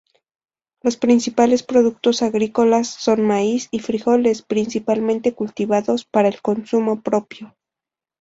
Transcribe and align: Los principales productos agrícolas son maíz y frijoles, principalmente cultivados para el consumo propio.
Los 0.81 0.97
principales 0.97 1.61
productos 1.61 2.23
agrícolas 2.23 2.87
son 2.87 3.21
maíz 3.21 3.67
y 3.69 3.81
frijoles, 3.81 4.41
principalmente 4.41 5.35
cultivados 5.35 6.05
para 6.05 6.27
el 6.27 6.41
consumo 6.41 7.01
propio. 7.03 7.55